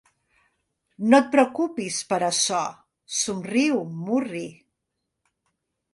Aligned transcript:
No 1.13 1.17
et 1.23 1.27
preocupis 1.35 1.99
per 2.13 2.19
açò 2.29 2.63
—somriu, 2.71 3.79
murri. 4.09 4.45